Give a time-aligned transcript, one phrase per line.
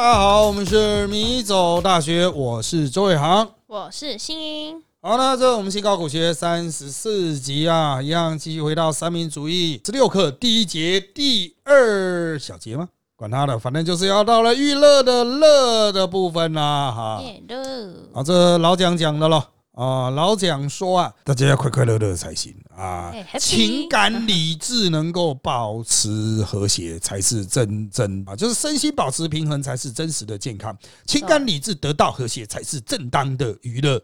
[0.00, 3.46] 大家好，我们是米走大学，我是周伟航。
[3.66, 12.88] 我是新英，好，那这我们新高股学三十四集啊，一样继续回到三民主义十六课第一节第二小节吗？
[13.14, 17.22] 管他的，反正就是要到了娱乐的乐的部分啦，哈。
[17.22, 19.48] 耶乐，啊，这老蒋讲的了
[19.80, 33.98] 啊，老蒋说啊，大家要快快乐乐才行啊情感理智能够保持和谐才是真正啊，就是身心保持平衡才是真实的健康，情感理智得到和谐才是正当的娱乐。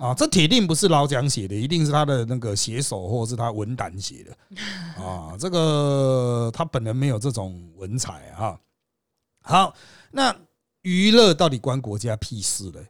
[0.00, 4.34] 啊，这铁定不是老蒋写的，一定是他的那个写手或者是他文胆写的
[5.02, 5.36] 啊。
[5.38, 8.58] 这个他本人没有这种文采啊。
[9.42, 9.74] 好，
[10.10, 10.34] 那
[10.82, 12.86] 娱乐到底关国家屁事嘞？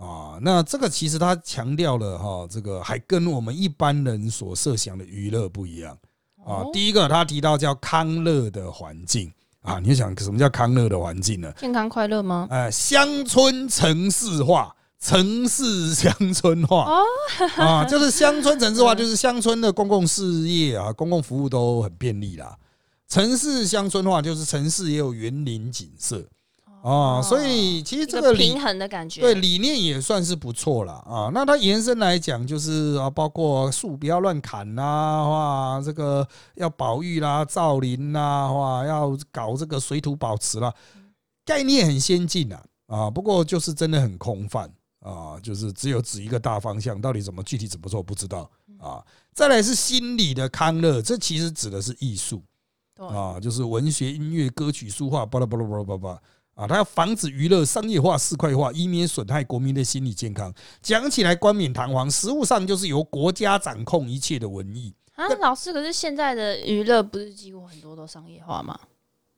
[0.00, 5.92] 啊，那这个其实他强调了哈，这个还跟我们一般人所设想的娱乐不一样
[6.42, 6.64] 啊。
[6.64, 9.30] 哦第一个，他提到叫康乐的环境
[9.60, 11.52] 啊，你想什么叫康乐的环境呢？
[11.58, 12.48] 健康快乐吗？
[12.48, 17.04] 呃，乡村城市化，城市乡村化哦
[17.62, 22.56] 啊，就是乡村城市化，就是乡村的公共事业啊，公共服务都很便利啦。
[23.06, 26.24] 城市乡村化就是城市也有园林景色
[26.82, 31.30] 啊，所以其实这个平衡的感觉，对，理念也算是不错了啊。
[31.34, 40.74] 那它延伸来讲，就是啊，包括树不要乱砍啦，哇，这个要保育啦、造林啦，哇，要搞这个水土保持啦，
[41.44, 44.70] 概念很先进啊啊，不过就是真的很空泛
[45.00, 49.04] 啊，就是只有指一个大方向，到底怎么具体怎么做不知道啊。
[49.34, 52.42] 再来是心理的康乐，这其实指的是艺术。
[52.96, 56.20] 啊，就是文学、音乐、歌曲、书画，巴拉巴拉巴拉巴拉
[56.60, 60.52] 啊，他要防止娱乐商业化、市侩化，以免损害国民的心理健康。
[60.82, 64.94] 讲起来冠冕堂皇，实物上就是由国家掌控一切的文艺。
[65.14, 68.78] 啊，老师，可是现在的娱乐不是几乎很多都商业化吗？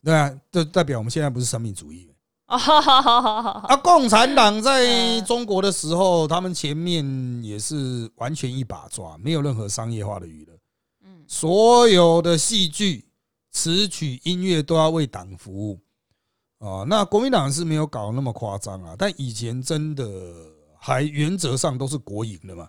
[0.02, 2.10] 对啊，这代表我们现在不是生命主义
[2.46, 3.76] 啊。
[3.76, 7.04] 共产党在中国的时候，他们前面
[7.44, 10.52] 也是完全一把抓，没有任何商业化的娱乐。
[11.04, 13.04] 嗯，所有的戏剧、
[13.52, 15.78] 词曲、音乐都要为党服务
[16.62, 16.84] 啊。
[16.86, 20.04] 那国民党是没有搞那么夸张啊，但以前真的
[20.78, 22.68] 还原则上都是国营的嘛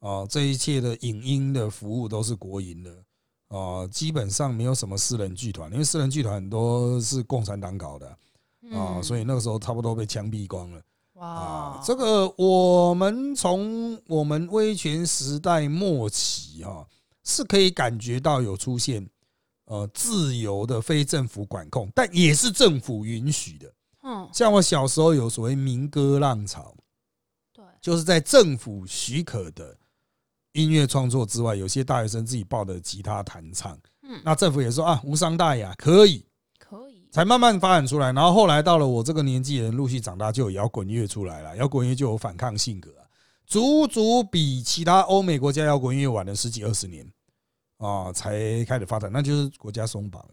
[0.00, 2.90] 啊，这一切的影音的服务都是国营的
[3.48, 8.08] 啊，基本上没有什么私人剧团，因为私人剧团很多是共产党搞的
[8.72, 10.82] 啊，所以以那个时候差不多被枪毙光了。
[11.14, 16.86] 哇啊，，这个我们从我们威权时代末期哈、
[17.24, 19.04] 是可以感觉到有出现
[19.68, 23.72] 呃自由的非政府管控，但也是政府允许的。
[24.02, 26.74] 嗯，像我小时候有所谓民歌浪潮，
[27.52, 29.76] 对，就是在政府许可的
[30.52, 36.24] 音乐创作之外，有些大学生自己抱的吉他弹唱，嗯，那政府也说啊无伤大雅，可以。
[36.58, 38.12] 可以，才慢慢发展出来。
[38.12, 41.56] 然后后来到了我这个年纪的人，陆续长大，就有摇滚乐出来了。
[41.56, 43.04] 摇滚乐就有反抗性格啊，
[43.46, 47.06] 足足比其他欧美国家摇滚乐晚了十几二十年
[47.78, 49.10] 啊，才开始发展。
[49.12, 50.24] 那就是国家松绑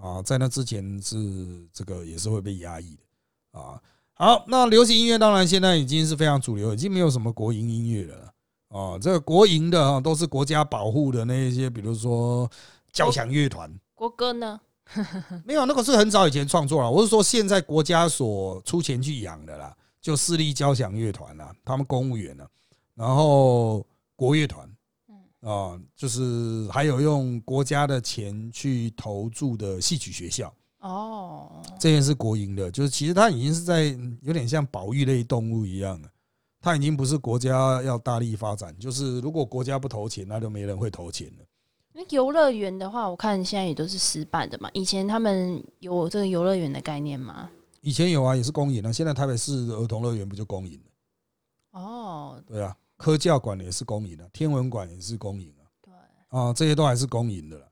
[0.00, 3.82] 啊，在那之前是这个也是会被压抑的啊。
[4.14, 8.32] 好，那流行音乐当然现在已经是非常主流，已经没有什么国营音乐了
[8.68, 8.98] 啊。
[8.98, 12.50] 这个国营的啊，都是国家保护的那一些，比如说
[12.92, 13.72] 交响乐团。
[13.94, 14.60] 国歌呢？
[15.44, 16.90] 没有，那个是很早以前创作了。
[16.90, 22.46] 我是说，现在国家所出钱去养的啦，就私立交响乐团啦，他们公务员呢，
[22.94, 23.86] 然后
[24.16, 24.66] 国乐团，
[25.40, 36.08] 啊，就是还有用国家的钱去投注的戏曲学校，哦，这件是国营的，就是其实它已经是在有点像保育类动物一样了。
[36.60, 41.44] 它已经不是国家要大力发展，就是如果国家不投钱，那就没人会投钱了。
[41.92, 44.68] 那游乐园的话，我看现在也都是私办的嘛。
[44.72, 47.48] 以前他们有这个游乐园的概念吗？
[47.80, 51.78] 以前有啊，也是公营的，现在台北市的儿童乐园不就公营的？
[51.78, 55.92] 哦，对啊，科教馆也是公营的，天文馆也是公营啊，对，
[56.38, 57.66] 啊，这些都还是公营的了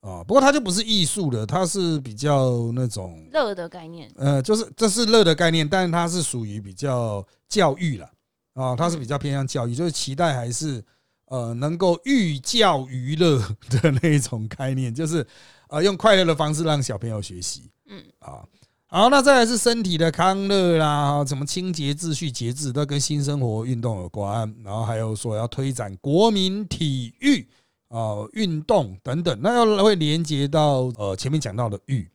[0.00, 0.24] 啊。
[0.24, 8.10] 不过它就不是艺术的，它是比较那种乐的概念，呃，就是这是乐的概念，但是它是属于比较教育了
[8.54, 10.84] 啊，它是比较偏向教育，就是期待还是
[11.26, 13.38] 呃能够寓教于乐
[13.70, 15.26] 的那一种概念，就是
[15.68, 17.70] 呃用快乐的方式让小朋友学习。
[17.86, 18.44] 嗯，啊。
[18.94, 24.54] 好，那再来是身体的康乐啦，什么清洁、秩序、节制，都跟新生活运动有关。
[24.62, 27.48] 然后还有说要推展国民体育
[27.88, 32.06] 啊、运动等等，那要会连接到呃前面讲到的育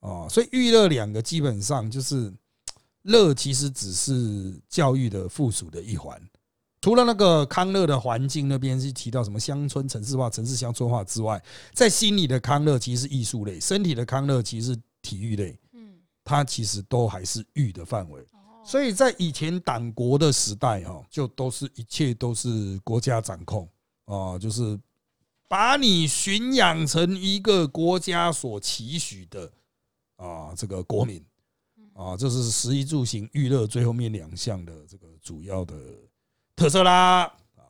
[0.00, 2.30] 啊，所以育乐两个基本上就是
[3.04, 6.20] 乐，其实只是教育的附属的一环。
[6.82, 11.42] 除了那个康乐的环境那边是提到什么乡村城市化、城市乡村化之外，
[11.72, 15.58] 在心理的康乐其实是艺术类，身体的康乐其实是体育类。
[16.26, 18.20] 嗯，它其实都还是玉的范围。
[18.20, 18.26] 哦
[18.66, 23.68] 所以在以前党国的时代，哈，就都是一切都是国家掌控
[24.06, 24.76] 啊，就是
[25.46, 29.48] 把你驯养成一个国家所期许的
[30.16, 31.24] 啊这个国民
[31.94, 35.76] 啊，这是食衣住行娱乐最后面两项的这个主要的
[36.56, 37.22] 特色啦
[37.54, 37.62] 啊。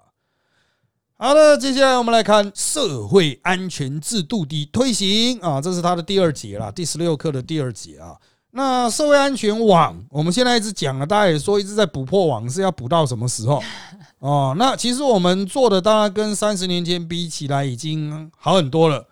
[1.19, 8.19] 好的，接下来我们来看社会安全制度的推行啊，这是它的第二节啦，第十六课的第二节啊。
[8.57, 13.63] 那社会安全网，我们现在一直讲了，大家也说一直在补破网，是要补到什么时候？
[14.19, 19.07] 哦，那其实我们做的当然跟三十年前比起来已经好很多了。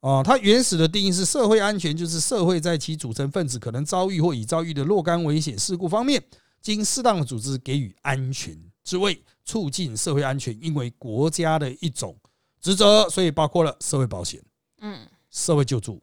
[0.00, 6.20] 哦，它原始的定义是社会安全，就是社会在其组成分子可能遭遇或已遭遇的若干危险事故方面，
[6.60, 12.16] 经适当的组织给予安全之位，促进社会安全，因为国家的一种
[12.60, 14.42] 职责，所以包括了社会保险、
[14.80, 16.02] 嗯，社会救助、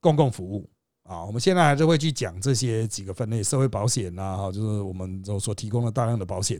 [0.00, 0.70] 公共服务。
[1.04, 6.58] 啊，我们现在还是会去讲这些几个分类，社会保险呐，哈，就是我们所提供的大量的保险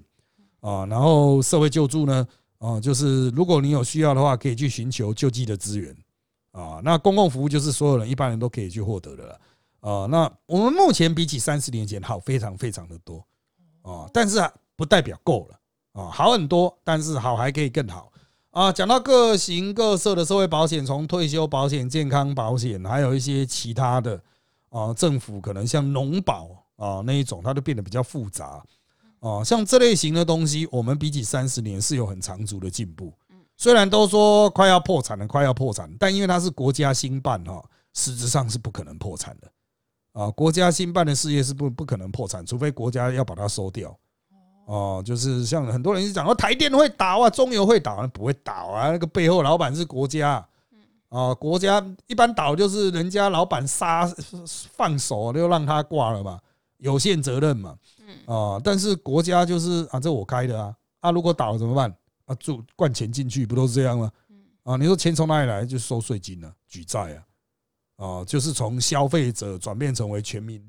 [0.61, 5.97] 啊，然后社会救助呢，啊，就是如果你有需要的话，可以去寻求救济的资源
[6.53, 6.79] 啊。
[6.85, 9.41] 那公共服务就是所有人一般人都可以去获得的了
[9.81, 10.07] 啊。
[10.11, 13.25] 那我们目前比起三十年前好非常非常的多
[13.81, 14.39] 啊，但是，
[14.77, 15.59] 不代表够了
[16.03, 18.13] 啊，好很多，但是好还可以更好。
[18.51, 24.23] 啊，讲到各形各色的社会保险，从退休保险、健康保险，还有一些其他的。
[24.75, 28.61] 啊，政府可能像农保啊那一种，它就变得比较复杂
[29.21, 29.45] 啊。
[29.45, 33.13] 像这类型的东西，我们比起三十年是有很长足的进步。
[33.57, 39.49] 虽然都说快要破产了，快要破产，但因为它是国家兴办哈，实质上是不可能破产的
[40.21, 40.29] 啊。
[40.33, 43.97] 国家兴办的事业是不不可能破产，除非国家要把它收掉。
[44.67, 50.45] 哦，就是像很多人讲说台电会倒啊，中油会倒，啊不会倒啊，那个背后老板是国家。
[51.15, 54.05] 啊，国家一般倒就是人家老板杀
[54.73, 56.41] 放手就让他挂了吧，
[56.79, 57.79] 有限责任嘛。
[58.27, 61.89] 啊，但是国家就是啊，这我开的啊，啊，如果倒了怎么办？
[62.25, 64.11] 啊，注灌钱进去不都是这样吗？
[64.65, 65.65] 啊，你说钱从哪里来？
[65.65, 67.23] 就收税金了，举债啊，
[68.05, 70.61] 啊，就是从消费者转变成为全民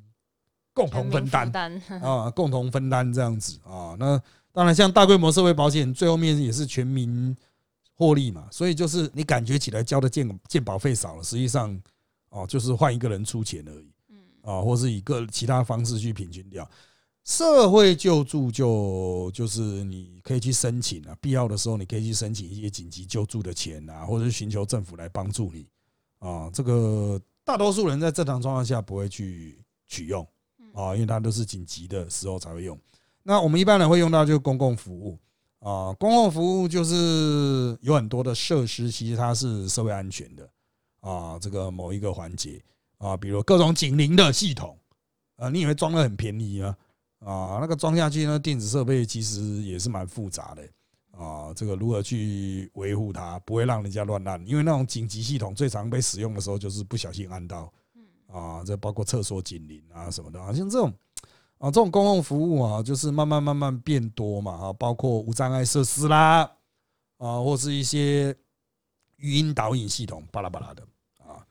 [0.76, 3.96] 共同分担 啊，共同分担这样子啊。
[3.98, 4.22] 那
[4.54, 7.36] 当然，像大规模社会保险，最后面也是全民。
[7.98, 11.82] 获利嘛，所以就是你感觉起来交的健健保费少了，实际上
[12.30, 16.70] 哦，就是换一个人出钱而已，嗯啊，或是以个其他方式去平均掉。
[17.24, 25.66] 社会救助就就是你可以去申请啊，必要的时候你可以去申请一些紧急救助的钱啊，或者是寻求政府来帮助你
[26.20, 26.50] 啊。
[26.54, 29.58] 这个大多数人在正常状况下不会去
[29.88, 30.28] 取用
[30.74, 32.78] 啊，因为它都是紧急的时候才会用。
[33.24, 35.18] 那我们一般人会用到就是公共服务。
[35.66, 40.48] 啊，公共服务就是有很多的设施，其实它是社会安全的
[41.00, 41.40] 啊。
[41.40, 42.64] 这个某一个环节
[43.00, 44.78] 啊，比如各种警铃的系统
[45.38, 46.78] 啊，你以为装的很便宜啊？
[47.18, 50.62] 啊，那个装下去呢，电子设备其实也是蛮复杂的
[51.20, 51.52] 啊。
[51.56, 54.48] 这个如何去维护它，不会让人家乱按？
[54.48, 57.74] 因为那种紧急系统最常被使用的时候，就是不小心按到
[58.28, 58.64] 啊。
[58.64, 60.94] 这包括厕所警铃啊什么的，好像这种。
[61.58, 66.42] 啊，这种公共服务啊，就是慢慢慢慢变多嘛，啊，包括无障碍设施啦，
[67.18, 68.36] 啊，或是一些
[69.18, 70.84] 语音导引系统，巴拉巴拉的
[71.20, 71.46] 啊。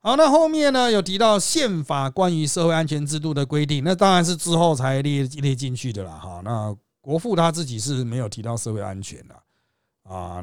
[0.00, 6.40] 好，那后面呢有提到宪法关于社会安全制度的规定，那当然是之后才列列进去的啦，哈。
[6.44, 9.34] 那国父他自己是没有提到社会安全的。
[9.34, 9.40] 啊，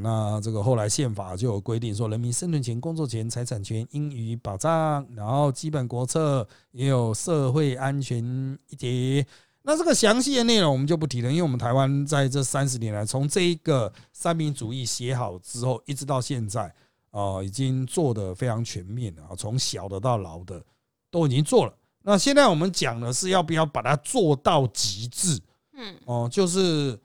[0.02, 5.06] 那这个后来宪法就有规定说，人民生存权、工作权、财产权应予保障。
[5.14, 8.24] 然后基本国策也有社会安全
[8.70, 9.28] 一节。
[9.64, 16.74] 那这个详细的内容我们就不提了，因为我们台湾在这三十年来，从这一个三民主义写好之后，一直到现在
[17.12, 20.64] 啊，已经做的非常全面了啊，从小的到老的
[21.12, 21.74] 都已经做了。
[22.04, 25.38] 那现在我们讲的是要不要把它做到极致？
[25.74, 26.98] 嗯，哦，就是。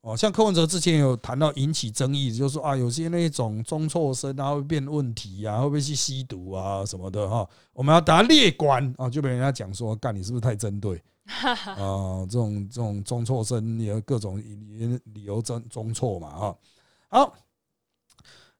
[0.00, 7.46] 哦，像柯文哲之前有谈到引起争议，就是说啊，有些那种中辍生啊会变问题啊，会不会去吸毒啊什么的哈？
[7.72, 12.24] 我们要打列管啊，就被人家讲说，干你是不是太针对啊？
[12.30, 16.56] 这种这种中辍生有各种理理由中中辍嘛哈？
[17.08, 17.34] 好，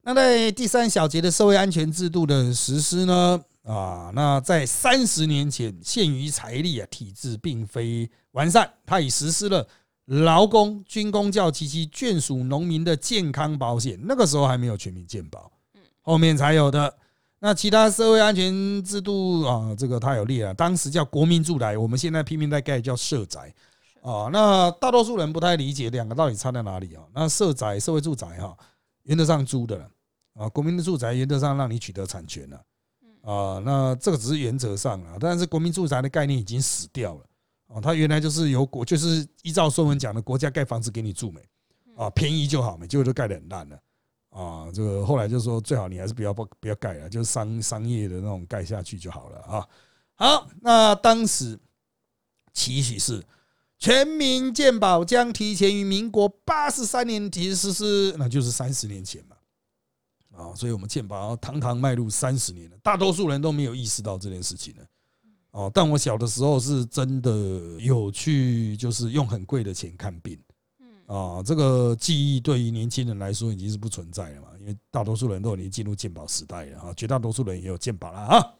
[0.02, 9.66] 那在第三小节的社会安全制度的实施呢啊，那在三十年前，限于财力啊，体制并非完善，它已实施了。
[10.08, 15.52] 劳工、军工教及其眷属农民的健康保险，那个时候还没有全民健保，
[16.00, 16.94] 后面才有的。
[17.40, 23.54] 那其他社会安全制度啊，这个太有列啊，当时叫国民住宅，我们现在拼命在盖叫社宅
[24.02, 24.28] 啊。
[24.32, 27.04] 那大多数人不太理解两个到底差在哪里啊？
[27.14, 28.56] 那社宅、社会住宅哈，
[29.02, 29.88] 原则上租的
[30.34, 32.56] 啊，国民的住宅原则上让你取得产权了
[33.22, 37.20] 啊，那这个只是原则上啊，但是国民住宅的概念已经死掉了
[37.68, 41.40] 啊，它原来就是由国就是依照孙文讲的，国家盖房子给你住没
[41.96, 43.78] 啊，便宜就好没，结果都盖得很烂了
[44.30, 49.68] 啊，这个后来就说最好你还是不要不不要盖了，就是商商业的那种盖下去就好了啊。
[50.14, 51.58] 好，那当时
[52.52, 53.24] 期许是
[53.78, 59.36] 全民健保将提前于民国八十三年提实施，那就是三十年前嘛。
[60.36, 64.82] 啊，所以我们健保堂堂迈入三十年了，大多数人都没有意识到这件事情呢。
[65.50, 67.30] 哦，但我小的时候是真的
[67.80, 70.38] 有去，就是用很贵的钱看病。
[71.06, 78.54] 啊，这个记忆对于年轻人来说已经是不存在了嘛，因为大多数人都已经进入健保时代了啊，绝大多数人也有健保了啊。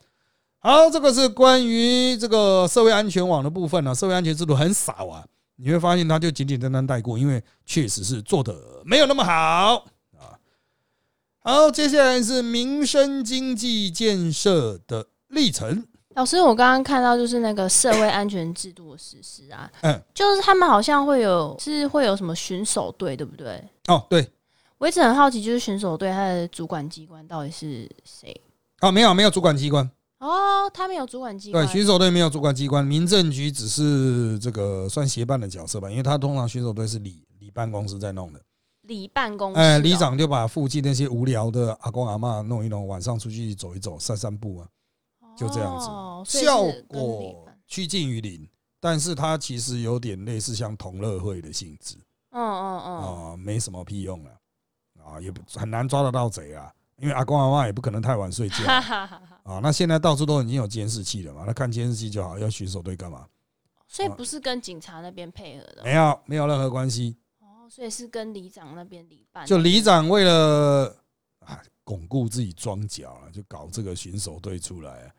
[0.60, 5.22] 好，这个是关于这个社会安全网的部分呢，社会安全制度很少啊，
[5.56, 9.84] 你会发现它就简简单单带过，因为确实是做的没有那么好
[10.16, 10.38] 啊。
[11.40, 15.86] 好，接下来是民生经济建设的历程。
[16.18, 23.62] 老师，我刚刚看到就是那个社会安全制度的实施啊，嗯，就是他们好像会有是会有什么巡守队，对不对？
[23.86, 24.28] 哦，对，
[24.78, 28.34] 我一直很好奇，就是巡守队它的主管机关到底是谁？
[28.80, 29.88] 哦，没有，没有主管机关。
[30.18, 31.64] 哦，他没有主管机关。
[31.64, 38.40] 对，巡守队没有主管机关，民政局只是这个算协办的角色吧，因为他通常巡守队是里里办公室在弄的。
[38.82, 44.66] 里办公室，哎，里长就把附近那些无聊的阿公阿妈弄一弄，晚上出去走一走、散散步啊，
[45.38, 48.48] 就这样子，效果趋近于零。
[48.80, 51.96] 但是它其实有点类似像同乐会的性质，
[52.30, 54.30] 嗯嗯嗯，啊，没什么屁用了，
[55.02, 58.64] 啊，也不很难抓得到贼啊，因为阿公阿妈也不可能太晚睡觉，
[59.42, 63.26] 啊，那现在到处都已经有监视器了嘛，那看监视器就好，要巡守队干嘛？
[63.88, 67.16] 所以不是跟警察那边配合的，没有，没有任何关系。
[67.68, 70.96] 所以是跟里长那边里办，就里长为了
[71.40, 75.12] 啊巩固自己庄脚了，就搞这个巡守队出来。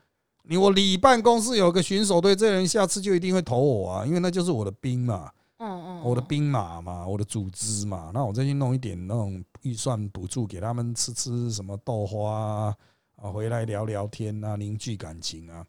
[0.44, 8.12] 你我里办公室有个巡守队，这人下次就一定会投我啊，因为那就是我的兵嘛，嗯嗯，我的兵马嘛，我的组织嘛。
[8.14, 12.76] 那我再去弄一点那种预算补助给他们吃吃什么豆花
[13.18, 15.66] 啊，回来聊聊天啊，凝聚感情啊，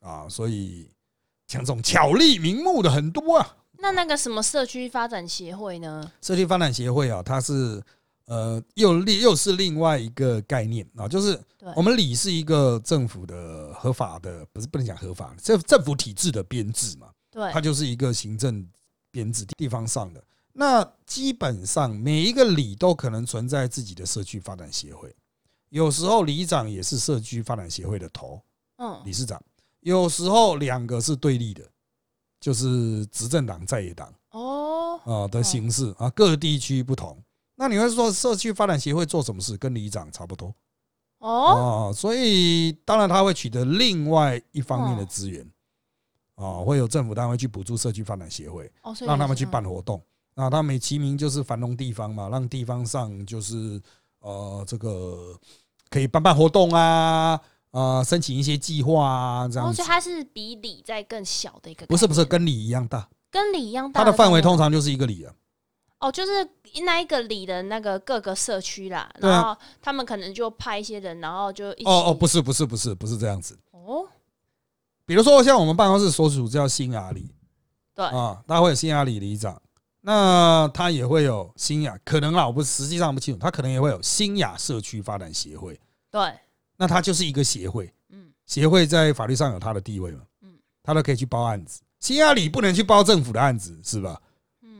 [0.00, 0.90] 啊，所以
[1.46, 3.56] 像这种巧立名目的很多啊。
[3.80, 6.10] 那那个什么社区发展协会呢？
[6.20, 7.80] 社区发展协会啊，它是
[8.28, 11.38] 呃又另又是另外一个概念啊，就是
[11.74, 18.64] 我们里是一个政府的合法的，不是不能讲合法，政政府体制的编制嘛，对，它就是一个行政
[19.10, 20.22] 编制地方上的。
[20.52, 25.12] 那基本上每一个里都可能存在自己的社区发展协会，
[25.70, 28.40] 有时候里长也是社区发展协会的头，
[28.76, 29.42] 嗯，理事长，
[29.80, 31.62] 有时候两个是对立的。
[32.40, 37.20] 就是执政党在野党哦啊的形式啊，各地区不同。
[37.60, 39.56] 那你会说社区发展协会做什么事？
[39.56, 40.54] 跟里长差不多
[41.18, 45.44] 哦啊，所以当然他会取得另外一方面的资源
[46.36, 50.00] 啊，会有政府单位去补助社区发展协会，让他们去办活动。
[50.34, 53.82] 那他美其名就是繁荣地方嘛，让地方上就是
[54.20, 55.36] 呃这个
[55.90, 57.40] 可以办办活动啊。
[57.70, 59.76] 呃，申请一些计划啊，这样子。
[59.76, 61.84] 所以它是比里在更小的一个。
[61.86, 63.06] 不是不是，跟里一样大。
[63.30, 64.02] 跟里一样大。
[64.02, 65.34] 它的范围通常就是一个里啊。
[66.00, 66.48] 哦，就是
[66.84, 71.84] 那一个里的那个各个社区啦，然后他们可能就派一些人，然后就一起。
[71.84, 73.58] 哦哦，不是不是不是不是这样子。
[73.72, 74.06] 哦。
[75.04, 77.34] 比如说像我们办公室所属叫新雅里，
[77.94, 79.60] 对啊，他会有新雅里里长，
[80.02, 85.80] 那他也会有新雅，可能啊，我不实际上不清楚，他可能也会有新雅社区发展协会。
[86.10, 86.32] 对。
[86.76, 91.80] 那他就是一个协会，嗯，协会在法律上有他的地位嘛，嗯，他都可以去包案子。
[91.98, 94.20] 新雅里不能去包政府的案子，是吧？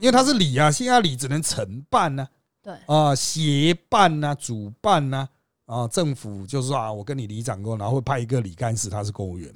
[0.00, 2.28] 因为它是礼啊，新阿里只能承办呢，
[2.62, 5.28] 对啊，协办呐，主办呐，
[5.66, 9.54] 啊，政府就是说啊，我跟你里长过，然后会派一个李干事，他是公务员。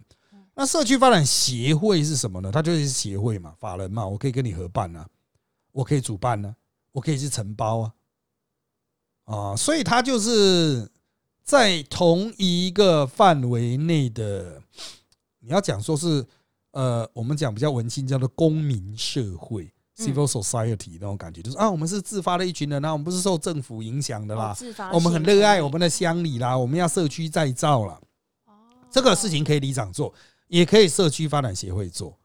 [0.54, 2.50] 那社区发展协会是什么呢？
[2.52, 5.06] 它就是协会嘛，法人嘛，我可以跟你合办啊，
[5.72, 6.54] 我可以主办啊，
[6.92, 7.94] 我可以去承包啊，
[9.24, 10.88] 啊，所以它就是。
[11.44, 14.62] 在同一个范围内的，
[15.40, 16.24] 你要讲说是
[16.70, 24.56] 呃，我们讲比较文青叫做公民社会 （civil society） 那种感觉，就是啊，我们是自发的一群人啊，我们不是受政府影响的啦，
[24.92, 28.00] 我们很热爱我们的乡里啦，我们要社区再造了。
[28.90, 30.12] 这个事情可以里长做，
[30.48, 32.18] 也可以社区发展协会做。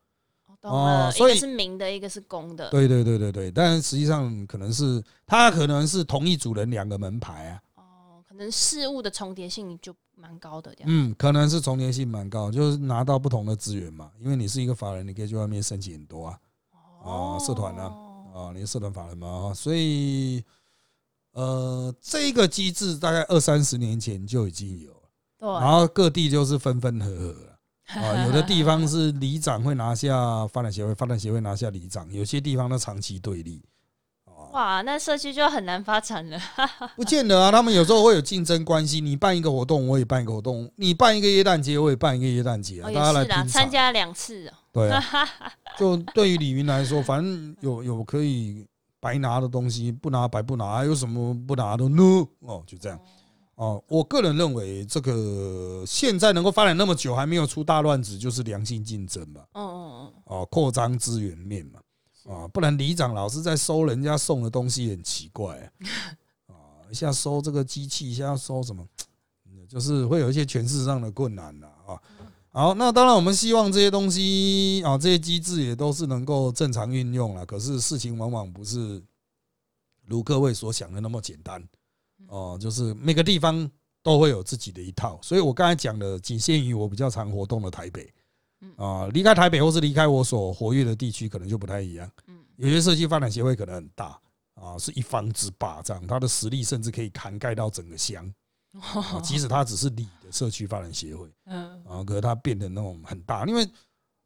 [0.61, 2.69] 哦，所以是明的，一个是公的。
[2.69, 7.61] 对对对对对，但实际上可能是他可能是同一组人两个门牌啊。
[7.75, 14.11] 哦，可能事物的重叠性就蛮高的，嗯，可能是重叠性蛮高，就是拿到不同的资源嘛。
[14.19, 16.37] 因为你是一个法人，你可以去外面申请很多啊，
[17.07, 17.93] 啊，社团啊，
[18.35, 20.43] 啊，你是社团法人嘛，所以，
[21.31, 24.91] 呃，这个机制大概二三十年前就已经有
[25.39, 27.57] 对，然后各地就是分分合合了
[28.01, 33.63] 啊， 有的地方是里长会拿下发展协会，发展协会拿下里长，有些地方呢长期对立。
[34.25, 36.39] 啊，哇，那社区就很难发展了。
[36.97, 38.99] 不见得啊，他们有时候会有竞争关系。
[38.99, 43.45] 你办一个活动，我也办一个活动；你办一个耶诞节，我也办一个耶诞节啊，哦，大家来。
[43.47, 44.53] 参加两次哦。
[44.77, 45.01] 对啊，
[45.77, 48.67] 就对于李云来说，反正有有可以
[48.99, 52.03] 白拿的东西，不拿白不拿，有什么不拿的呢？
[52.41, 52.99] 哦，就这样。
[53.55, 59.41] 哦，我个人认为，这个现在能够发展那么久，还没有出大乱子，就是良性竞争嘛。
[59.53, 61.79] 嗯嗯嗯，哦，扩张资源面嘛。
[62.31, 65.65] 啊，不然里长老是在收人家送的东西，很奇怪啊。
[66.49, 66.53] 啊，
[66.91, 68.85] 一下收这个机器，一下收什么，
[69.67, 71.99] 就是会有一些权势上的困难的啊。
[72.57, 77.45] 好，那当然我们希望这些东西啊，这些机制也都是能够正常运用了。
[77.45, 78.99] 可是事情往往不是
[80.07, 81.63] 如各位所想的那么简单
[82.27, 83.69] 哦，就是每个地方
[84.01, 85.19] 都会有自己的一套。
[85.21, 88.11] 所以我刚才讲的仅限于我比较常活动的台北
[88.75, 92.09] 啊，离开台北或是离开我所活跃的地区，可能就不太一样。
[92.55, 94.19] 有些社区发展协会可能很大
[94.55, 98.33] 啊，是一方之霸，这样它的实力甚至可以涵盖到整个乡。
[98.73, 103.67] 啊，即使它只是里的社区发展协会，嗯，啊，可是它变得那种很大，因为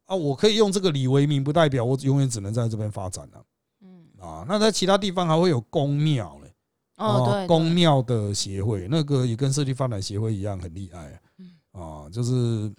[0.04, 3.42] 啊，我可以用这个里为名，不代表我永远只能在这边发展了。
[3.80, 6.52] 嗯，啊，那在其他地方还会有公庙嘞，
[6.96, 11.18] 哦，对，公庙的协会，那个也跟社区发展协会一样很厉害
[11.70, 12.70] 啊，就是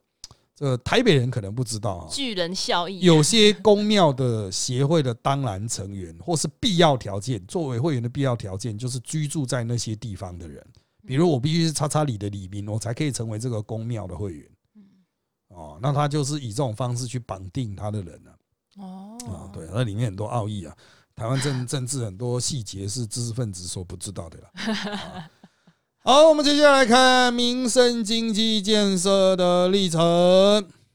[0.54, 10.64] 这个台北人可能不知道啊，巨人效益，有些公庙的协会的当然成员或是必要条件，作为会员的必要条件就是居住在那些地方的人。
[11.06, 14.48] 比如我必须是叉叉里的里民，我才可以成为这个公庙的会员。
[15.50, 18.32] 哦，那他就是以这种方式去绑定他的人呢。
[18.78, 20.76] 哦啊，对，那里面很多奥义啊，
[21.16, 24.50] 台湾政 政治很多细节是知识分子所不知道的啦。
[24.56, 25.30] 啊
[26.06, 30.02] 好，我们接下来看民生经济建设的历程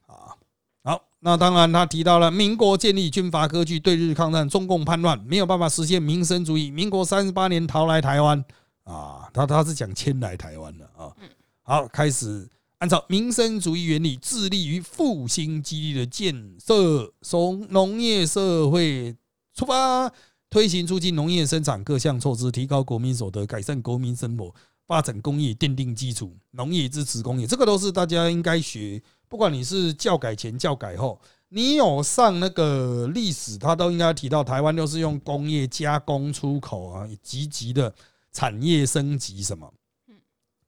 [0.05, 0.35] 啊。
[0.83, 6.69] 好，那当然他提到了民国建立军阀割据，对日抗战，中共叛乱，没有办法实现民生主义。
[6.69, 8.43] 民国三十八年逃来台湾
[8.89, 11.13] 啊，他他是讲迁来台湾的啊。
[11.61, 12.49] 好，开始
[12.79, 19.15] 按照民生主义原理，致力于复兴基地的建设，从农业社会
[19.53, 20.11] 出发，
[20.49, 24.51] 推行促进农业生产各项措施，提高国民所得，改善国民生活，
[24.87, 26.35] 发展工业，奠定基础。
[26.51, 28.99] 农业支持工业，这个都是大家应该学。
[29.27, 37.93] 不管你是教改前、教改后，你有上那个历史，他都应该提到台湾都是用工业加工出口啊，积极的
[38.31, 39.73] 产业升级什么。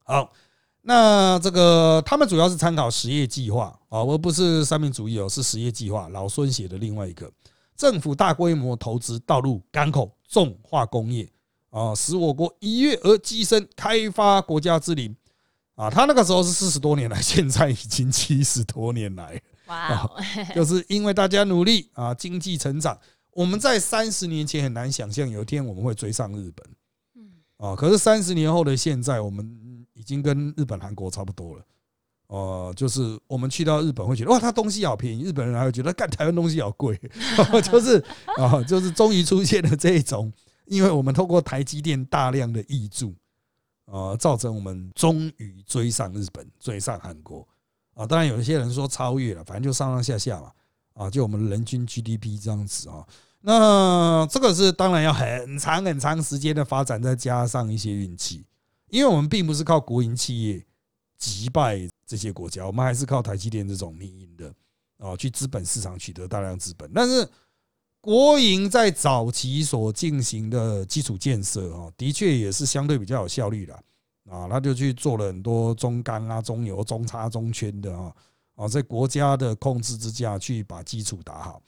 [0.04, 0.32] 好。
[0.84, 6.10] 那这个他们主要是参考实业计划啊，而不是三民主义哦，是实业计划。
[6.10, 7.32] 老孙写的另外一个，
[7.78, 11.32] 政府大规模投资道路、港口、重化工业
[11.70, 15.16] 啊，使我国一跃而跻身开发国家之林
[15.76, 15.88] 啊。
[15.88, 20.20] 他那个时候是四十多年来， 现在已经七十多年来，哇哦，
[20.56, 22.98] 就是因为大家努力啊，经济成长。
[23.34, 26.68] 我们在三十年前很难想象有一天我们会追上日本，
[27.62, 31.64] 啊，可是三十年后的现在，我们已经跟日本、韩国差不多了。
[32.26, 37.00] 哦，就是我们去到日本会觉得哇，它东西好便宜，日本人还会觉得干台湾东西好贵，
[37.70, 38.04] 就是
[38.38, 40.34] 啊，就是终于出现了这一种，
[40.66, 43.14] 因为我们透过台积电大量的挹注，
[43.86, 47.48] 啊，造成我们终于追上日本，追上韩国
[47.94, 48.08] 啊。
[48.08, 50.52] 当然有一些人说超越了，反正就上上下下嘛，
[50.94, 53.06] 啊，就我们人均 GDP 这样子啊。
[53.44, 58.46] 那这个是当然要很长很长时间的发展，再加上一些运气，
[58.90, 60.64] 因为我们并不是靠国营企业
[61.18, 64.54] 击败这些国家，我们还是靠台积电这种民营的
[65.00, 66.92] 啊，去资本市场取得大量资本。
[66.94, 67.28] 但是
[68.00, 73.74] 国营在早期所进行的基础建设啊，的确也是相对比较有效率的
[74.30, 78.14] 啊，他就去做了很多中钢啊、中油、中差、中圈的啊
[78.56, 81.60] 啊，在国家的控制之下去把基础打好。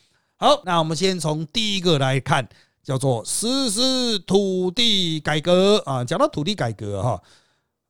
[0.44, 2.46] 好，那我们先从第一个来看，
[2.84, 6.04] 叫做实施土地改革啊。
[6.04, 7.24] 讲到土地改革哈，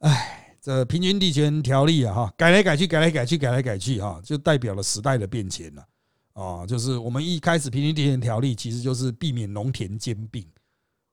[0.02, 5.84] 哎，这平均地权条例啊哈，改来改去，改来改去，改来改去哈，就代表了时代的变迁了
[6.34, 6.64] 啊。
[6.64, 10.46] 就是我们一开始平均地权条例其实就是避免农田兼并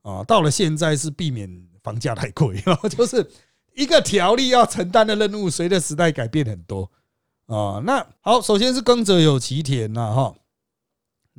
[0.03, 1.50] 啊，到了现在是避免
[1.83, 3.26] 房价太贵啊， 就是
[3.74, 6.90] 一个条例要承担的任务，随着时代改变很多
[7.46, 7.81] 啊。
[7.83, 10.35] 那好，首先是耕者有其田呐哈。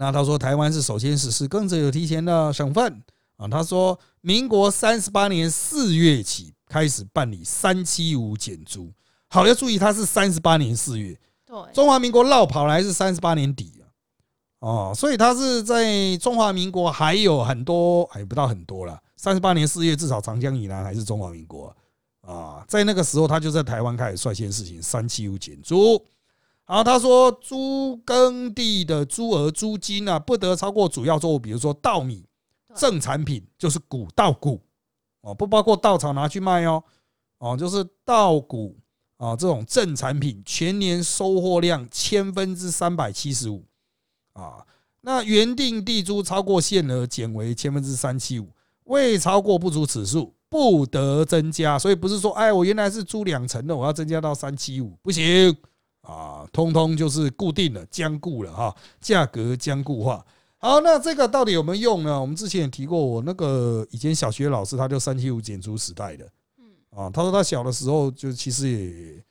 [0.02, 3.00] 那他说，台湾是首先实施耕者有提前的省份
[3.38, 3.48] 啊。
[3.48, 8.92] 他说，民国三十八年四月起开始办理三七五减租。
[9.30, 13.86] 好，要注意，他是三十八年四月，对，中华民国绕跑来是三十八年底啊。
[14.62, 19.00] 哦，所以他是在中华民国还有很多，还不到很多了。
[19.16, 21.68] 三十八年四月，至少长江以南还是中华民国
[22.24, 22.34] 啊。
[22.34, 26.04] 啊，在那个时候，他就在台湾开始率先实行三七五减租。
[26.72, 32.26] 好，他说租耕地的租额租金啊，不得超过主要作物，比如说稻米，
[32.74, 34.62] 正产品就是谷稻谷
[35.20, 36.82] 哦，不包括稻草拿去卖哦，
[37.40, 38.78] 哦，就是稻谷
[39.18, 43.66] 啊这种正产品，全年收获量千分之三百七十五
[44.32, 44.66] 啊。
[45.02, 48.48] 那原定地租超过限额减为千分之三七五，
[48.86, 51.78] 未超过不足此数不得增加。
[51.78, 55.54] 所以不是说，哎，我原来是租两层的，我要增加到三七五，不行
[56.02, 60.26] 啊，通通就是固定了、僵固了哈，价格僵固化。
[60.58, 62.20] 好，那这个到底有没有用呢？
[62.20, 66.66] 我们之前也提过，我那个以前小学老师他就三七五减租时代的，嗯
[67.06, 69.24] 啊，他说他小的时候就其实也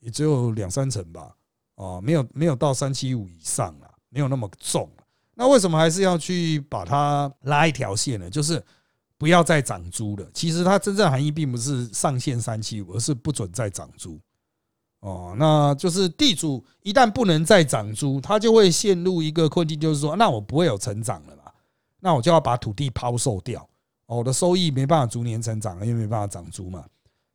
[0.00, 1.34] 也只有两三成吧，
[1.74, 3.88] 啊，没有没有到三七五以上了。
[4.10, 4.88] 没有那么重
[5.34, 8.30] 那为什么还是要去把它拉一条线呢？
[8.30, 8.64] 就是
[9.18, 10.26] 不要再涨租了。
[10.32, 14.18] 其实它真正含义并不是上限三七五，而是不准再涨租。
[15.00, 21.42] 哦，那就是地主一旦不能再涨租，他就会陷入一个困境，就是说，那我不会有成长了嘛？
[22.00, 23.60] 那我就要把土地抛售掉。
[24.06, 26.84] 哦我的收益没办法逐年成长，因为没办法涨租嘛。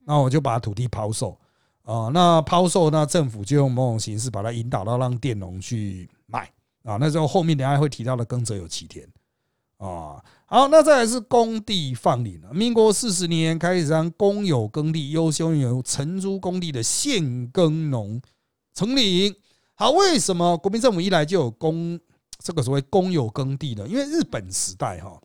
[0.05, 1.37] 那我就把土地抛售。
[1.83, 6.49] 啊，那抛售，那政府就用某种形式把它引导到让佃农去卖。
[6.83, 9.07] 啊，那时候后面等下会提到的耕者有其田
[9.83, 10.23] 啊。
[10.45, 12.53] 好，那再来是工地放领了。
[12.53, 18.21] 民国四十年开始让公有耕地优先由承租工地的现耕农
[18.73, 19.35] 承领。
[19.75, 21.99] 好，为什么国民政府一来就有公
[22.37, 23.87] 这个所谓公有耕地呢？
[23.87, 25.19] 因为日本时代哈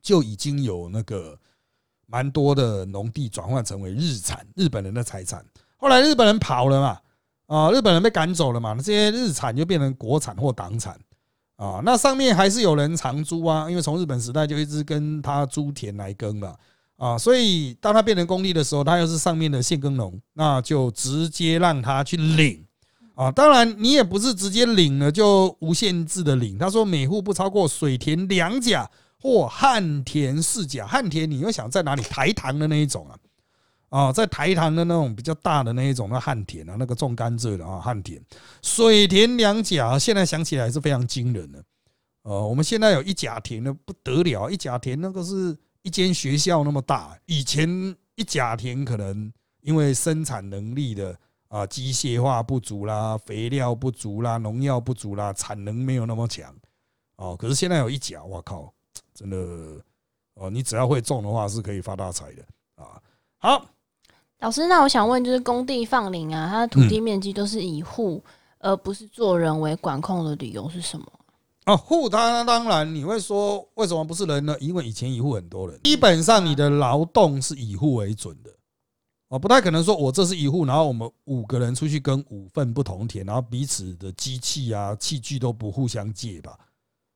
[0.00, 1.36] 就已经有那个
[2.06, 5.44] 蛮多的农地转换成为日产，日本人的财产。
[5.76, 7.00] 后来日本人跑了嘛。
[7.46, 8.74] 啊，日本人被赶走了嘛？
[8.74, 11.00] 那这些日产就变成国产或党产
[11.58, 11.82] 啊。
[11.84, 16.56] 那上面还是有人长租啊，因为从日本时代就一直跟他租田来耕了
[16.96, 17.18] 啊。
[17.18, 22.64] 所以当他变成公地的时候，他又是上面的现耕农，那就直接让他去领
[23.14, 23.30] 啊。
[23.30, 26.56] 当然，你也不是直接领了就无限制的领。
[26.56, 28.90] 他说每户不超过水田两甲
[29.20, 30.86] 或旱田四甲。
[30.86, 32.02] 旱田你又想在哪里？
[32.02, 33.18] 台糖的那一种啊。
[33.90, 38.22] 啊，在台糖的那种比较大的那一种，那旱田啊，那个种甘蔗的啊，旱田，
[38.60, 41.64] 水田两甲，现在想起来是非常惊人的。
[42.24, 47.18] 呃，我们现在有一甲田的不得了，一甲田那个是一间学校那么大。
[47.24, 47.66] 以前
[48.16, 56.54] 一甲田可能因为生产能力的啊机械化不足啦，肥料不足啦，农药不足啦，产能没有那么强。
[57.16, 58.70] 哦，可是现在有一甲，我靠，
[59.14, 59.36] 真的
[60.34, 63.00] 哦，你只要会种的话，是可以发大财的啊。
[63.38, 63.64] 好。
[64.40, 68.22] 老师，那我想问，就是工地放林啊，它的土地面积都是以户
[68.60, 71.06] 而不是做人为管控的理由是什么？
[71.66, 74.56] 哦，户它当然你会说为什么不是人呢？
[74.60, 78.50] 因为以前以户很多人，基本上你的劳动是以户为准的，
[79.26, 86.56] 哦，不太可能说我这是一户，然后我们五个人出去跟五份不同田，然后彼此的机器啊器具都不互相借吧？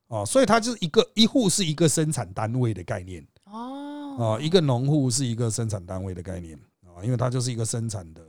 [0.09, 6.59] 哦，所以它就是一个一户是一个生产单位的概念哦，哦，一个农户是一个生产单位的概念。
[7.05, 8.23] 因为它就是一个生产的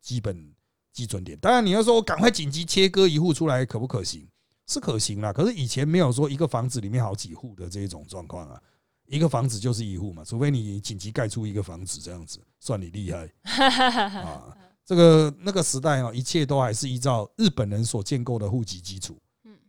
[0.00, 0.52] 基本
[0.92, 1.38] 基准点。
[1.38, 4.28] 当然，你要说我赶快紧急切割一户出来，可不可行？
[4.66, 5.32] 是可行啦。
[5.32, 8.60] 可是以前没有说一个房子里面好几户的这一种状况啊。
[9.06, 13.30] 一个房子就是一户嘛，除非你紧急盖出一个房子这样子，算你厉害
[14.22, 14.56] 啊。
[14.82, 19.18] 这个那个时代啊，一切都还是依照日本人所建构的户籍基础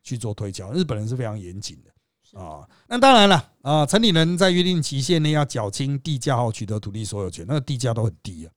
[0.03, 0.71] 去做推敲。
[0.71, 1.91] 日本人是非常严谨的
[2.35, 2.67] 啊。
[2.87, 8.51] 那当然了啊，城里人在约定期限内要缴清地价后取得土地所有权，那个地价都很低啊。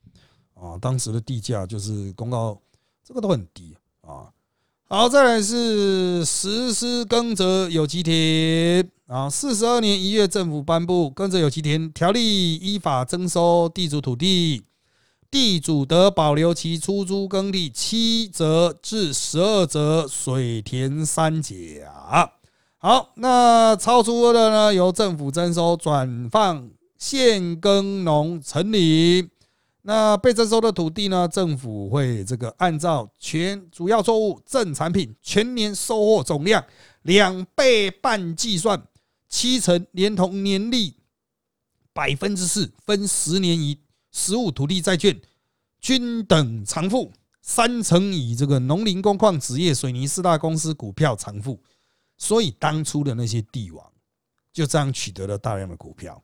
[0.54, 2.60] 啊，当时的地价就是公告，
[3.02, 4.28] 这个都很低啊。
[4.90, 9.28] 好，再来是实施耕者有其田啊。
[9.28, 14.64] 四十二年一月，政府颁布《耕者有其田条例》，依法征收地主土地，
[15.30, 22.32] 地主得保留其出租耕地七折至十二折水田三甲。
[22.80, 29.30] 好，那超出的呢，由政府征收，转放现耕农城里。
[29.82, 31.26] 那被征收的土地呢？
[31.26, 36.64] 政府会这个按照全主要作物正产品全年收获总量
[37.02, 38.80] 两倍半计算，
[39.28, 40.94] 七成连同年利
[41.92, 43.76] 百分之四分十年以
[44.12, 45.20] 实物土地债券
[45.80, 47.10] 均等偿付，
[47.42, 51.60] 三成以这个农林工矿纸业水泥四大公司股票偿付。
[52.18, 53.92] 所以当初的那些帝王
[54.52, 56.22] 就这样取得了大量的股票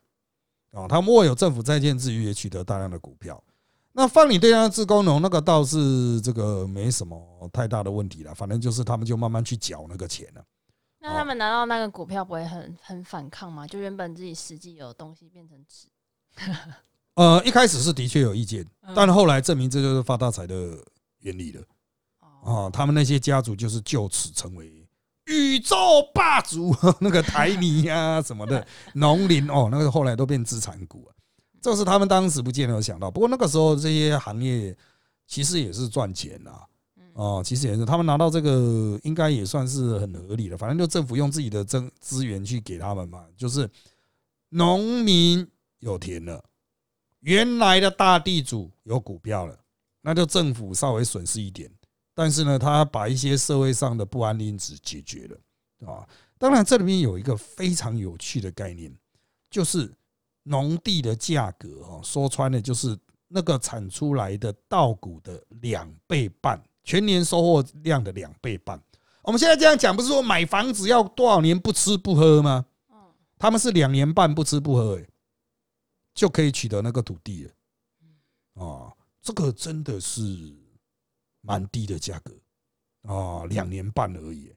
[0.72, 3.42] 啊，他们握有政府在建之余，也取得大量的股票。
[3.92, 10.44] 那放你对象自工农那个倒是这个没什么太大的问题了，反正就是他们就慢慢去缴那个钱了。
[10.98, 13.64] 那他们拿到那个股票不会很很反抗吗？
[13.66, 15.87] 就原本自己实际有东西变成纸，
[17.14, 20.76] 呃，一开始是的确有意见，但后来证明这就是发大财的
[21.20, 21.62] 原理了。
[22.42, 24.83] 啊，他们那些家族就是就此成为
[25.26, 25.76] 宇宙
[26.14, 31.14] 霸主， 那个台泥啊什么的， 农林哦，那个后来都变资产股啊。
[31.60, 34.76] 这是他们当时不见得有想到，不过那个时候这些行业
[35.26, 36.50] 其实也是赚钱呐。
[37.14, 40.58] 哦，其实也是，他们拿到这个应该也算是很合理的。
[40.58, 43.70] 反正就政府用自己的增资源去给他们嘛，就是
[44.48, 45.46] 农民
[45.78, 46.44] 有田了，
[47.20, 49.56] 原来的大地主有股票了，
[50.02, 51.70] 那就政府稍微损失一点。
[52.16, 58.96] 但是呢，他把一些社会上的不安因子解决了，啊，当然这里面有一个非常有趣的概念，
[59.50, 59.92] 就是
[60.44, 62.96] 农地的价格哦，说穿了就是
[63.27, 68.81] 那个产出来的稻谷的两倍半，全年收获量的两倍半。
[69.22, 72.64] 我们现在这样讲，不是说买房子要多少年不吃不喝吗？
[73.37, 75.07] 他们是两年半不吃不喝，哎，
[76.14, 80.63] 就可以取得那个土地了，啊，这个真的是。
[81.46, 82.33] 蛮低的价格
[83.02, 84.50] 啊，两年半而已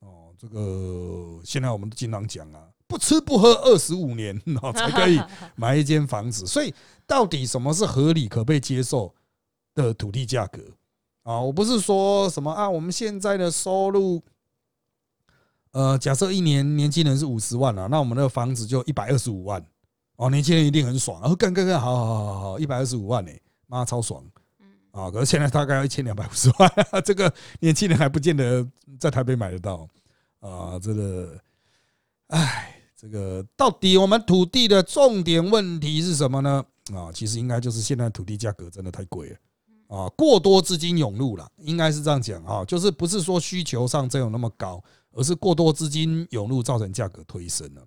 [0.00, 0.34] 哦。
[0.38, 5.18] 这个现在我们经常讲啊，不吃不喝二十五年 哦才可以
[5.56, 6.44] 买一间房子。
[6.46, 6.74] 所以
[7.06, 9.14] 到底什么是合理可被接受
[9.74, 10.62] 的土地价格
[11.22, 11.40] 啊？
[11.40, 14.22] 我不是说什么啊，我们现在的收入，
[15.70, 19.64] 呃，假设一年年轻人是五十万啊，那我们的房子就一百二十五万
[20.16, 23.32] 哦，年轻人一定很爽，然后干干干，好好好好好，一百二十五万呢，
[23.66, 24.22] 妈超爽。
[24.96, 26.72] 啊，可是现在大概要一千两百五十万，
[27.04, 27.30] 这个
[27.60, 28.66] 年轻人还不见得
[28.98, 29.86] 在台北买得到
[30.40, 30.78] 啊！
[30.82, 31.38] 这个，
[32.28, 36.64] 哎，这个到底我们土地的重点问题是什么呢？
[36.94, 39.36] 啊，其实应该就是现在土地价格真的太贵了
[39.88, 44.82] 啊，过多资金涌入了，应该是这样讲啊，就是不是说需求上真有那么高，
[45.12, 47.82] 而是过多资金涌入造成价格推升了。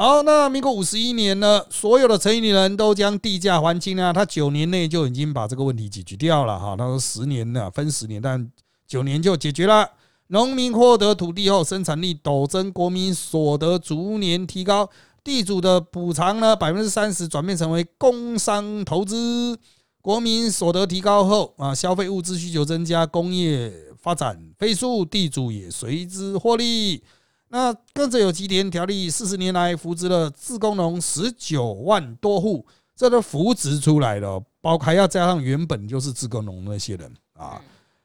[0.00, 6.76] 好，那民国五十一年呢，所有的城里人都将地价还清啊，他九年内就已经把这个问题解决掉了哈。
[6.76, 8.48] 他说十年呢，分十年，但
[8.86, 9.90] 九年就解决了。
[10.28, 14.88] 农民获得土地后，生产力陡增，国民所得逐年提高，
[15.24, 19.58] 地主的补偿呢，百分之三十转变成为工商投资，
[20.00, 27.02] 国民所得提高后啊，消费物资需求增加，工业发展飞速，地主也随之获利。
[27.48, 37.60] 那跟着有几点条例，四十年来扶植了自工农十九万多户，这都扶植出来了，包还要加上原本就是自工农那些人啊。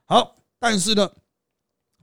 [0.06, 1.10] 好，但是呢，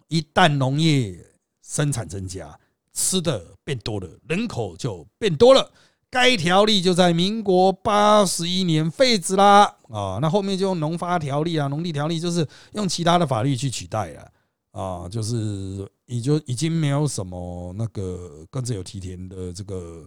[0.08, 1.18] 一旦农业
[1.66, 2.58] 生产增加，
[2.92, 5.70] 吃的变多了，人口就变多了，
[6.10, 10.18] 该条例就在民国八十一年废止啦啊。
[10.20, 14.30] 那后面就用农发条例啊，农地条例就是用其他的法律去取代了。
[14.72, 20.04] 啊，就是也就已经没有什么那个跟着有梯田的这个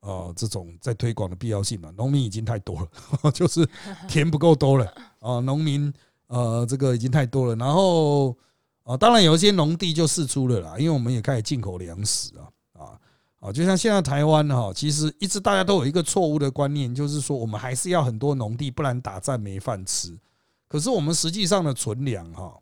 [0.00, 1.92] 啊这种在推广的必要性了。
[1.92, 2.80] 农民已经太多
[3.22, 3.64] 了， 就是
[4.08, 5.38] 田不够多了啊。
[5.38, 5.92] 农民
[6.26, 8.36] 呃这个已经太多了，然后
[8.82, 12.98] 啊当然有一些农地就释出了啦，因为我们也开始进口粮食啊啊
[13.38, 20.18] 啊，就像现在台湾哈，其实一直大家都有一个错误的观念，就是说我们还是要很多农地，不然打仗没饭吃。
[20.66, 22.58] 可是我们实际上的存粮哈。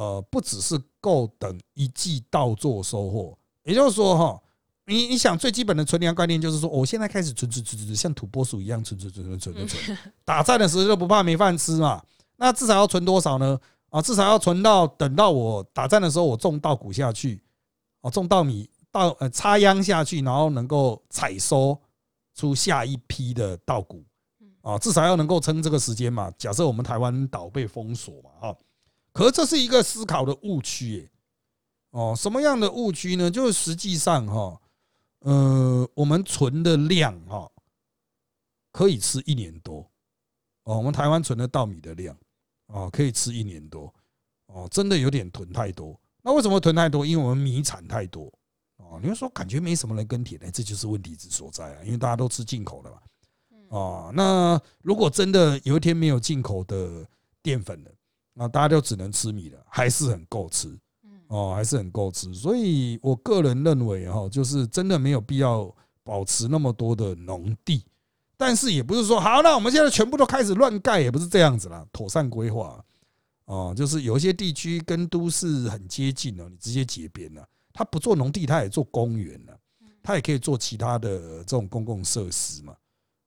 [0.00, 4.42] 呃，不只是够等一季稻作收获，也就是说，哈，
[4.86, 12.02] 你你想最基本的存粮概念就是说，我现在开始存存存存，像土拨鼠一样存存存存存存存， 打仗的时候就不怕没饭吃嘛。
[12.38, 13.60] 那至少要存多少呢？
[13.90, 17.42] 啊，至少要存到等到我打仗的时候，我种稻谷下去，
[18.00, 21.78] 哦，种稻米稻呃插秧下去，然后能够采收
[22.34, 24.02] 出下一批的稻谷，
[24.62, 26.32] 啊，至少要能够撑这个时间嘛。
[26.38, 28.56] 假设我们台湾岛被封锁嘛，哈。
[29.12, 31.10] 可这是一个思考的误区，
[31.90, 33.30] 哦，什么样的误区呢？
[33.30, 34.60] 就是实际上哈，
[35.20, 37.50] 呃，我们存的量哈，
[38.70, 39.90] 可以吃一年多，
[40.62, 42.16] 哦，我们台湾存的稻米的量，
[42.66, 43.92] 哦，可以吃一年多，
[44.46, 45.98] 哦，真的有点囤太多。
[46.22, 47.04] 那为什么囤太多？
[47.04, 48.32] 因为我们米产太多，
[48.76, 50.48] 哦，你会说感觉没什么人耕田呢？
[50.52, 52.98] 这就是问题之所在啊，因为大家都吃进口的嘛，
[53.70, 57.04] 哦，那如果真的有一天没有进口的
[57.42, 57.90] 淀粉了。
[58.42, 60.74] 那大家就只能吃米了，还是很够吃，
[61.26, 62.32] 哦，还是很够吃。
[62.32, 65.70] 所以我个人认为，哈，就是真的没有必要
[66.02, 67.84] 保持那么多的农地，
[68.38, 72.82] 但是也不是说好，那我们现在全部都开始乱盖，也不是这样子啦，妥善规划，
[73.44, 79.54] 哦，就是有一些地区跟都市很接近哦，你直接结边了，他不做农地，他也做公园了，
[80.02, 82.74] 他也可以做其他的这种公共设施嘛，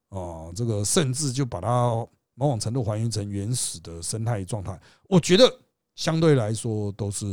[0.10, 2.04] 哦，这个甚至就把它。
[2.36, 5.52] 某种程度还原成原始的生态状态，我觉得
[5.96, 7.26] 相对来说都是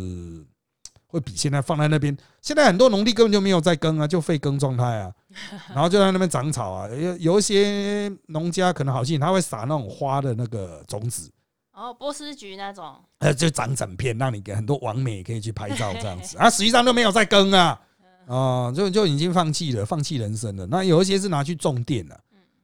[1.06, 2.16] 会比现在放在那边。
[2.42, 5.12] 现在很多农地根本就没有在耕啊，就废耕状态啊，
[5.74, 6.88] 然后就在那边长草啊。
[6.88, 11.30] 有有一些农家可能好心，他会撒那种花的那个种子，
[11.72, 16.36] 哦，波斯菊那种，呃，就长整片，让你给很多网美可以去拍照这样子。
[16.38, 17.80] 啊，实际上都没有在耕啊，
[18.26, 20.66] 啊，就就已经放弃了，放弃人生了。
[20.66, 22.20] 那有一些是拿去种电了，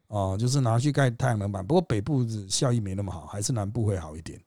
[0.08, 1.66] 哦，就是拿去盖太阳能板。
[1.66, 4.40] 不过北部效益没那么好，还是南部会好一点。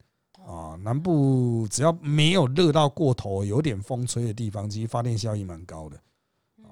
[0.46, 5.96] 啊，南部只要没有热到过头，有点风吹的地方，其实发电效益蛮高的。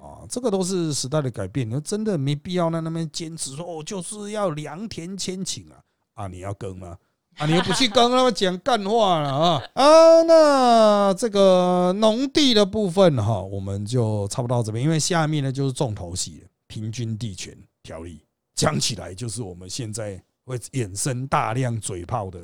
[0.01, 5.79] 啊，这个都是时代的改变，你真的没必要在那边坚持说哦，就是要良田千顷啊
[6.13, 6.27] 啊！
[6.27, 6.97] 你要耕吗？
[7.37, 10.23] 啊，你又不去耕， 那么讲干话了啊啊！
[10.23, 18.21] 那这个农地的部分哈，我们就差不多到这边，因为下面呢就是重头戏平均地权条例，
[18.59, 20.21] 讲起来就是我们现在。
[20.45, 22.39] 会衍生大量嘴炮的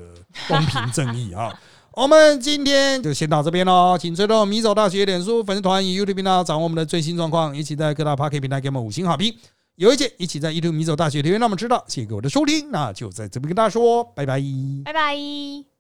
[0.48, 1.52] 公平正义啊！
[1.94, 9.36] 我们今天就先到这边喽，请追踪米走大学脸书粉丝团与 YouTube 频道，掌握我们的最新状况，一起在各大 Park 平台给我们五星好评。
[9.78, 11.84] 有意见一起在 YouTube 米走大学留言，让我们知道。
[11.88, 14.40] 谢谢各位的收听，那就在这边跟大家说拜拜，
[14.84, 15.66] 拜拜。